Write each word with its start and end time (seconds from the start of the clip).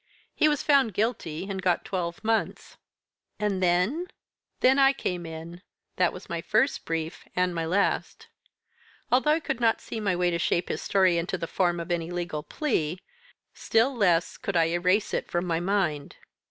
He 0.33 0.49
was 0.49 0.63
found 0.63 0.95
guilty, 0.95 1.47
and 1.47 1.61
got 1.61 1.85
twelve 1.85 2.23
months." 2.23 2.75
"And 3.39 3.61
then?" 3.61 4.07
"Then 4.61 4.79
I 4.79 4.93
came 4.93 5.27
in 5.27 5.61
that 5.97 6.11
was 6.11 6.27
my 6.27 6.41
first 6.41 6.85
brief, 6.85 7.23
and 7.35 7.53
my 7.53 7.67
last. 7.67 8.27
Although 9.11 9.29
I 9.33 9.39
could 9.39 9.59
not 9.59 9.79
see 9.79 9.99
my 9.99 10.15
way 10.15 10.31
to 10.31 10.39
shape 10.39 10.69
his 10.69 10.81
story 10.81 11.19
into 11.19 11.37
the 11.37 11.45
form 11.45 11.79
of 11.79 11.91
any 11.91 12.09
legal 12.09 12.41
plea, 12.41 12.97
still 13.53 13.93
less 13.95 14.37
could 14.37 14.57
I 14.57 14.69
erase 14.69 15.13
it 15.13 15.29
from 15.29 15.45
my 15.45 15.59
mind. 15.59 16.15